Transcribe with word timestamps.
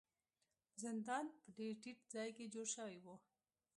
زندان 0.83 1.25
په 1.41 1.47
ډیر 1.57 1.73
ټیټ 1.81 1.99
ځای 2.13 2.29
کې 2.37 2.51
جوړ 2.53 2.67
شوی 2.75 2.97
و. 3.03 3.07